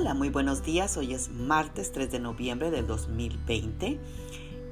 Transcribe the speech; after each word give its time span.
Hola, 0.00 0.14
muy 0.14 0.30
buenos 0.30 0.62
días. 0.62 0.96
Hoy 0.96 1.12
es 1.12 1.28
martes 1.28 1.92
3 1.92 2.10
de 2.10 2.20
noviembre 2.20 2.70
del 2.70 2.86
2020 2.86 4.00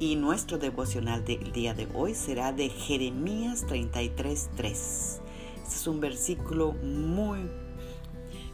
y 0.01 0.17
nuestro 0.17 0.57
devocional 0.57 1.23
del 1.23 1.53
día 1.53 1.75
de 1.75 1.87
hoy 1.93 2.15
será 2.15 2.51
de 2.55 2.71
Jeremías 2.71 3.67
33.3. 3.67 4.65
Este 4.65 5.21
es 5.67 5.87
un 5.87 6.01
versículo 6.01 6.73
muy 6.73 7.41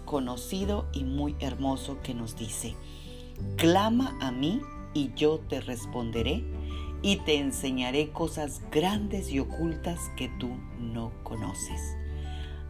conocido 0.05 0.87
y 0.93 1.05
muy 1.05 1.37
hermoso 1.39 2.01
que 2.03 2.13
nos 2.13 2.35
dice, 2.35 2.75
clama 3.55 4.19
a 4.21 4.33
mí 4.33 4.61
y 4.95 5.15
yo 5.15 5.39
te 5.49 5.61
responderé 5.61 6.43
y 7.03 7.19
te 7.19 7.39
enseñaré 7.39 8.11
cosas 8.11 8.63
grandes 8.73 9.31
y 9.31 9.39
ocultas 9.39 10.01
que 10.17 10.29
tú 10.41 10.49
no 10.81 11.13
conoces. 11.23 12.04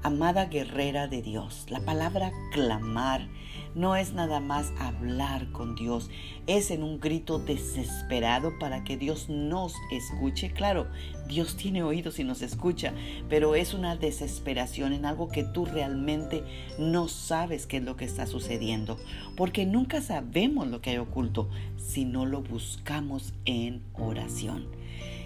Amada 0.04 0.44
guerrera 0.44 1.08
de 1.08 1.22
Dios, 1.22 1.64
la 1.70 1.80
palabra 1.80 2.30
clamar 2.52 3.26
no 3.74 3.96
es 3.96 4.12
nada 4.12 4.38
más 4.38 4.70
hablar 4.78 5.50
con 5.50 5.74
Dios, 5.76 6.10
es 6.46 6.70
en 6.70 6.82
un 6.82 7.00
grito 7.00 7.38
desesperado 7.38 8.52
para 8.58 8.84
que 8.84 8.98
Dios 8.98 9.30
nos 9.30 9.72
escuche. 9.90 10.52
Claro, 10.52 10.88
Dios 11.26 11.56
tiene 11.56 11.82
oídos 11.82 12.18
y 12.18 12.24
nos 12.24 12.42
escucha, 12.42 12.92
pero 13.30 13.54
es 13.54 13.72
una 13.72 13.96
desesperación 13.96 14.92
en 14.92 15.06
algo 15.06 15.28
que 15.28 15.42
tú 15.42 15.64
realmente 15.64 16.44
no 16.78 17.08
sabes 17.08 17.66
qué 17.66 17.78
es 17.78 17.82
lo 17.82 17.96
que 17.96 18.04
está 18.04 18.26
sucediendo, 18.26 18.98
porque 19.38 19.64
nunca 19.64 20.02
sabemos 20.02 20.68
lo 20.68 20.82
que 20.82 20.90
hay 20.90 20.98
oculto 20.98 21.48
si 21.78 22.04
no 22.04 22.26
lo 22.26 22.42
buscamos 22.42 23.32
en 23.46 23.82
oración, 23.94 24.66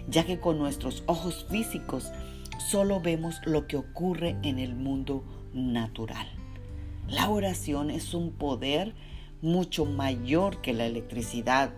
ya 0.08 0.24
que 0.24 0.38
con 0.38 0.56
nuestros 0.56 1.02
ojos 1.06 1.46
físicos 1.50 2.12
solo 2.58 3.00
vemos 3.00 3.40
lo 3.44 3.66
que 3.66 3.76
ocurre 3.76 4.36
en 4.42 4.58
el 4.58 4.74
mundo 4.74 5.24
natural. 5.54 6.26
La 7.08 7.30
oración 7.30 7.90
es 7.90 8.12
un 8.12 8.32
poder 8.32 8.94
mucho 9.40 9.86
mayor 9.86 10.60
que 10.60 10.74
la 10.74 10.84
electricidad, 10.84 11.70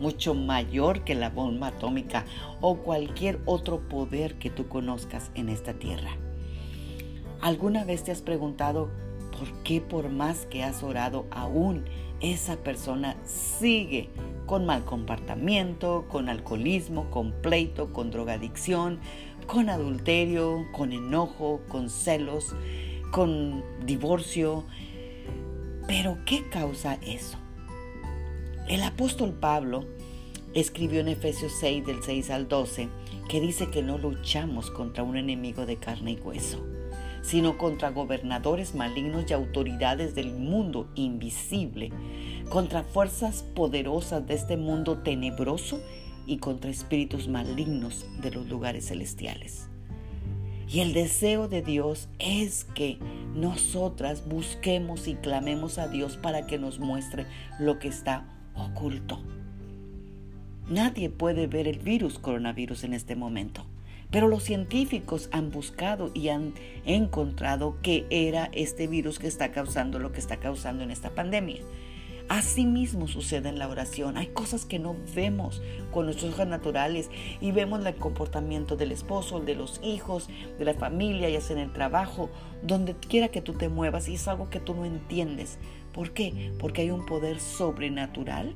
mucho 0.00 0.34
mayor 0.34 1.02
que 1.02 1.14
la 1.14 1.30
bomba 1.30 1.68
atómica 1.68 2.24
o 2.60 2.76
cualquier 2.78 3.40
otro 3.44 3.88
poder 3.88 4.38
que 4.38 4.50
tú 4.50 4.68
conozcas 4.68 5.30
en 5.34 5.48
esta 5.48 5.74
tierra. 5.74 6.10
¿Alguna 7.40 7.84
vez 7.84 8.04
te 8.04 8.12
has 8.12 8.22
preguntado 8.22 8.90
por 9.36 9.52
qué 9.62 9.80
por 9.80 10.10
más 10.10 10.46
que 10.46 10.62
has 10.62 10.82
orado 10.82 11.26
aún 11.30 11.84
esa 12.20 12.56
persona 12.56 13.16
sigue 13.24 14.10
con 14.48 14.66
mal 14.66 14.84
comportamiento, 14.84 16.06
con 16.08 16.28
alcoholismo, 16.28 17.10
con 17.10 17.30
pleito, 17.30 17.92
con 17.92 18.10
drogadicción, 18.10 18.98
con 19.46 19.68
adulterio, 19.68 20.66
con 20.72 20.92
enojo, 20.92 21.60
con 21.68 21.90
celos, 21.90 22.56
con 23.12 23.62
divorcio. 23.84 24.64
Pero 25.86 26.18
¿qué 26.24 26.48
causa 26.48 26.98
eso? 27.02 27.36
El 28.68 28.82
apóstol 28.82 29.34
Pablo 29.34 29.84
escribió 30.54 31.00
en 31.00 31.08
Efesios 31.08 31.52
6 31.60 31.86
del 31.86 32.02
6 32.02 32.30
al 32.30 32.48
12 32.48 32.88
que 33.28 33.40
dice 33.42 33.68
que 33.70 33.82
no 33.82 33.98
luchamos 33.98 34.70
contra 34.70 35.02
un 35.02 35.18
enemigo 35.18 35.66
de 35.66 35.76
carne 35.76 36.12
y 36.12 36.20
hueso, 36.20 36.64
sino 37.22 37.58
contra 37.58 37.90
gobernadores 37.90 38.74
malignos 38.74 39.24
y 39.28 39.34
autoridades 39.34 40.14
del 40.14 40.32
mundo 40.32 40.88
invisible, 40.94 41.90
contra 42.48 42.82
fuerzas 42.82 43.42
poderosas 43.54 44.26
de 44.26 44.34
este 44.34 44.56
mundo 44.56 44.98
tenebroso 44.98 45.80
y 46.26 46.38
contra 46.38 46.70
espíritus 46.70 47.28
malignos 47.28 48.06
de 48.20 48.30
los 48.30 48.48
lugares 48.48 48.88
celestiales. 48.88 49.68
Y 50.70 50.80
el 50.80 50.92
deseo 50.92 51.48
de 51.48 51.62
Dios 51.62 52.08
es 52.18 52.64
que 52.74 52.98
nosotras 53.34 54.28
busquemos 54.28 55.08
y 55.08 55.14
clamemos 55.14 55.78
a 55.78 55.88
Dios 55.88 56.18
para 56.18 56.46
que 56.46 56.58
nos 56.58 56.78
muestre 56.78 57.26
lo 57.58 57.78
que 57.78 57.88
está 57.88 58.26
oculto. 58.54 59.18
Nadie 60.68 61.08
puede 61.08 61.46
ver 61.46 61.66
el 61.66 61.78
virus 61.78 62.18
coronavirus 62.18 62.84
en 62.84 62.92
este 62.92 63.16
momento, 63.16 63.64
pero 64.10 64.28
los 64.28 64.42
científicos 64.42 65.28
han 65.32 65.50
buscado 65.50 66.10
y 66.14 66.28
han 66.28 66.54
encontrado 66.84 67.76
que 67.82 68.06
era 68.10 68.48
este 68.52 68.86
virus 68.86 69.18
que 69.18 69.26
está 69.26 69.50
causando 69.52 69.98
lo 69.98 70.12
que 70.12 70.20
está 70.20 70.38
causando 70.38 70.82
en 70.82 70.90
esta 70.90 71.10
pandemia. 71.10 71.60
Asimismo 72.28 73.08
sucede 73.08 73.48
en 73.48 73.58
la 73.58 73.68
oración. 73.68 74.18
Hay 74.18 74.26
cosas 74.26 74.66
que 74.66 74.78
no 74.78 74.94
vemos 75.14 75.62
con 75.90 76.04
nuestros 76.04 76.34
ojos 76.34 76.46
naturales 76.46 77.10
y 77.40 77.52
vemos 77.52 77.84
el 77.86 77.94
comportamiento 77.94 78.76
del 78.76 78.92
esposo, 78.92 79.40
de 79.40 79.54
los 79.54 79.80
hijos, 79.82 80.28
de 80.58 80.64
la 80.66 80.74
familia, 80.74 81.30
ya 81.30 81.40
sea 81.40 81.56
en 81.56 81.62
el 81.62 81.72
trabajo, 81.72 82.28
donde 82.62 82.94
quiera 82.94 83.28
que 83.28 83.40
tú 83.40 83.54
te 83.54 83.70
muevas 83.70 84.08
y 84.08 84.14
es 84.14 84.28
algo 84.28 84.50
que 84.50 84.60
tú 84.60 84.74
no 84.74 84.84
entiendes. 84.84 85.58
¿Por 85.94 86.12
qué? 86.12 86.52
Porque 86.58 86.82
hay 86.82 86.90
un 86.90 87.06
poder 87.06 87.40
sobrenatural 87.40 88.54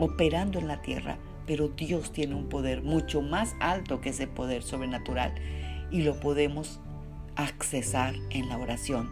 operando 0.00 0.58
en 0.58 0.66
la 0.66 0.82
tierra, 0.82 1.18
pero 1.46 1.68
Dios 1.68 2.12
tiene 2.12 2.34
un 2.34 2.48
poder 2.48 2.82
mucho 2.82 3.22
más 3.22 3.54
alto 3.60 4.00
que 4.00 4.10
ese 4.10 4.26
poder 4.26 4.62
sobrenatural 4.62 5.34
y 5.90 6.02
lo 6.02 6.18
podemos 6.20 6.80
accesar 7.36 8.14
en 8.30 8.48
la 8.48 8.58
oración 8.58 9.10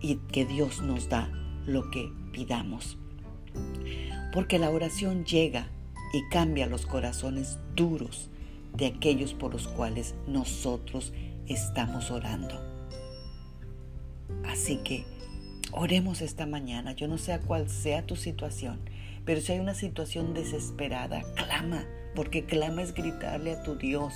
y 0.00 0.16
que 0.16 0.44
Dios 0.44 0.82
nos 0.82 1.08
da 1.08 1.30
lo 1.66 1.90
que 1.90 2.10
pidamos. 2.32 2.98
Porque 4.32 4.58
la 4.58 4.70
oración 4.70 5.24
llega 5.24 5.68
y 6.12 6.22
cambia 6.30 6.66
los 6.66 6.86
corazones 6.86 7.58
duros 7.74 8.30
de 8.74 8.86
aquellos 8.86 9.34
por 9.34 9.52
los 9.52 9.68
cuales 9.68 10.14
nosotros 10.26 11.12
estamos 11.46 12.10
orando. 12.10 12.62
Así 14.46 14.76
que 14.78 15.04
oremos 15.72 16.20
esta 16.20 16.46
mañana. 16.46 16.92
Yo 16.92 17.08
no 17.08 17.18
sé 17.18 17.38
cuál 17.46 17.68
sea 17.68 18.06
tu 18.06 18.16
situación, 18.16 18.80
pero 19.24 19.40
si 19.40 19.52
hay 19.52 19.60
una 19.60 19.74
situación 19.74 20.34
desesperada, 20.34 21.22
clama, 21.34 21.84
porque 22.14 22.44
clama 22.44 22.82
es 22.82 22.94
gritarle 22.94 23.52
a 23.52 23.62
tu 23.62 23.76
Dios 23.76 24.14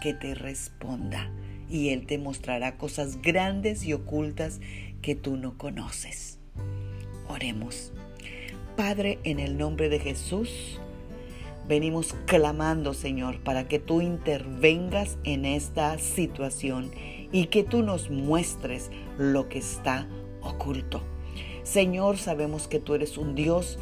que 0.00 0.14
te 0.14 0.34
responda 0.34 1.30
y 1.68 1.90
Él 1.90 2.06
te 2.06 2.18
mostrará 2.18 2.76
cosas 2.76 3.20
grandes 3.22 3.84
y 3.84 3.92
ocultas 3.92 4.60
que 5.02 5.14
tú 5.14 5.36
no 5.36 5.58
conoces. 5.58 6.38
Oremos. 7.28 7.92
Padre, 8.76 9.18
en 9.24 9.40
el 9.40 9.56
nombre 9.56 9.88
de 9.88 9.98
Jesús, 9.98 10.80
venimos 11.68 12.14
clamando, 12.26 12.92
Señor, 12.92 13.40
para 13.40 13.68
que 13.68 13.78
tú 13.78 14.00
intervengas 14.00 15.18
en 15.24 15.44
esta 15.44 15.98
situación 15.98 16.90
y 17.32 17.46
que 17.46 17.64
tú 17.64 17.82
nos 17.82 18.10
muestres 18.10 18.90
lo 19.18 19.48
que 19.48 19.58
está 19.58 20.06
oculto. 20.42 21.02
Señor, 21.62 22.18
sabemos 22.18 22.68
que 22.68 22.80
tú 22.80 22.94
eres 22.94 23.16
un 23.16 23.34
Dios 23.34 23.78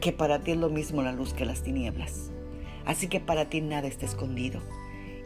que 0.00 0.12
para 0.12 0.40
ti 0.40 0.52
es 0.52 0.56
lo 0.56 0.70
mismo 0.70 1.02
la 1.02 1.12
luz 1.12 1.34
que 1.34 1.44
las 1.44 1.62
tinieblas. 1.62 2.30
Así 2.84 3.08
que 3.08 3.20
para 3.20 3.48
ti 3.48 3.60
nada 3.60 3.88
está 3.88 4.06
escondido. 4.06 4.60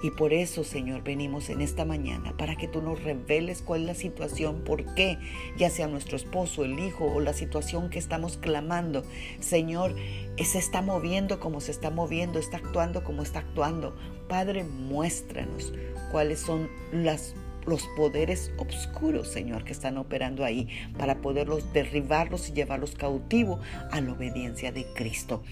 Y 0.03 0.11
por 0.11 0.35
eso, 0.35 0.65
Señor, 0.65 1.03
venimos 1.03 1.49
en 1.49 1.63
esta 1.63 1.87
mañana 1.87 2.37
para 2.37 2.57
que 2.57 2.69
tú 2.69 2.83
nos 2.83 3.03
reveles 3.03 3.63
cuál 3.63 3.81
es 3.81 3.87
la 3.87 3.95
situación, 3.95 4.61
por 4.63 4.95
qué, 4.95 5.17
ya 5.57 5.71
sea 5.71 5.87
nuestro 5.87 6.17
esposo, 6.17 6.63
el 6.63 6.79
hijo 6.79 7.07
o 7.07 7.21
la 7.21 7.33
situación 7.33 7.89
que 7.89 7.99
estamos 7.99 8.37
clamando. 8.37 9.03
Señor, 9.41 9.95
se 10.37 10.59
está 10.59 10.83
moviendo 10.83 11.41
como 11.41 11.63
se 11.63 11.71
está 11.71 11.89
moviendo, 11.89 12.39
está 12.39 12.59
actuando 12.59 13.03
como 13.03 13.23
está 13.23 13.39
actuando. 13.39 13.97
Padre, 14.29 14.65
muéstranos 14.65 15.73
cuáles 16.13 16.41
son 16.41 16.69
las 16.93 17.35
los 17.67 17.87
poderes 17.97 18.53
oscuros, 18.59 19.29
Señor, 19.29 19.65
que 19.65 19.73
están 19.73 19.99
operando 19.99 20.45
ahí 20.45 20.69
para 20.99 21.21
poderlos 21.21 21.73
derribarlos 21.73 22.49
y 22.49 22.53
llevarlos 22.53 22.95
cautivo 22.95 23.61
a 23.91 24.01
la 24.01 24.13
obediencia 24.13 24.73
de 24.73 24.87
Cristo. 24.95 25.43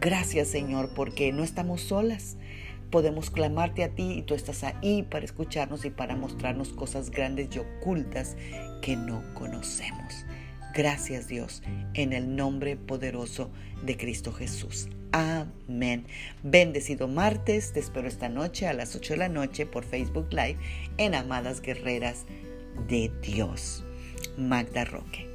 Gracias, 0.00 0.48
Señor, 0.48 0.90
porque 0.94 1.32
no 1.32 1.44
estamos 1.44 1.80
solas 1.82 2.36
podemos 2.90 3.30
clamarte 3.30 3.84
a 3.84 3.94
ti 3.94 4.14
y 4.18 4.22
tú 4.22 4.34
estás 4.34 4.64
ahí 4.64 5.04
para 5.04 5.24
escucharnos 5.24 5.84
y 5.84 5.90
para 5.90 6.16
mostrarnos 6.16 6.70
cosas 6.70 7.10
grandes 7.10 7.54
y 7.54 7.60
ocultas 7.60 8.36
que 8.82 8.96
no 8.96 9.22
conocemos. 9.34 10.26
Gracias 10.74 11.28
Dios, 11.28 11.62
en 11.94 12.12
el 12.12 12.36
nombre 12.36 12.76
poderoso 12.76 13.50
de 13.84 13.96
Cristo 13.96 14.32
Jesús. 14.32 14.88
Amén. 15.12 16.06
Bendecido 16.42 17.08
martes, 17.08 17.72
te 17.72 17.80
espero 17.80 18.06
esta 18.06 18.28
noche 18.28 18.68
a 18.68 18.72
las 18.72 18.94
8 18.94 19.14
de 19.14 19.18
la 19.18 19.28
noche 19.28 19.66
por 19.66 19.84
Facebook 19.84 20.28
Live 20.30 20.58
en 20.98 21.14
Amadas 21.14 21.60
Guerreras 21.60 22.26
de 22.88 23.10
Dios. 23.22 23.84
Magda 24.36 24.84
Roque. 24.84 25.29